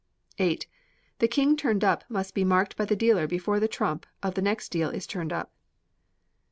viii. 0.39 0.57
The 1.19 1.27
king 1.27 1.55
turned 1.55 1.83
up 1.83 2.03
must 2.09 2.33
be 2.33 2.43
marked 2.43 2.75
by 2.75 2.85
the 2.85 2.95
dealer 2.95 3.27
before 3.27 3.59
the 3.59 3.67
trump 3.67 4.07
of 4.23 4.33
the 4.33 4.41
next 4.41 4.69
deal 4.69 4.89
is 4.89 5.05
turned 5.05 5.31
up. 5.31 5.53